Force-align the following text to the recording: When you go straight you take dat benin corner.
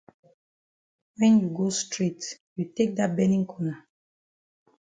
When 1.17 1.41
you 1.41 1.49
go 1.49 1.65
straight 1.81 2.23
you 2.55 2.65
take 2.75 2.91
dat 2.97 3.11
benin 3.17 3.45
corner. 3.51 3.77